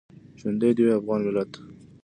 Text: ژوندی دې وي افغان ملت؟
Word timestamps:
ژوندی 0.39 0.71
دې 0.77 0.83
وي 0.85 0.93
افغان 0.99 1.19
ملت؟ 1.25 1.51